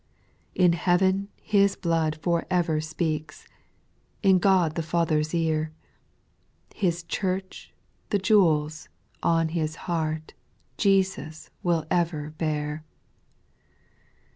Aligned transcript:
2. 0.55 0.63
In 0.63 0.73
heaven 0.73 1.27
His 1.43 1.75
blood 1.75 2.17
for 2.23 2.47
ever 2.49 2.81
speaks 2.81 3.47
In 4.23 4.39
God 4.39 4.73
the 4.73 4.81
Father's 4.81 5.31
ear; 5.31 5.73
His 6.73 7.03
church, 7.03 7.71
the 8.09 8.17
jewels, 8.17 8.89
on 9.21 9.49
His 9.49 9.75
heart 9.85 10.33
Jesus 10.75 11.51
will 11.61 11.85
ever 11.91 12.31
bear. 12.31 12.83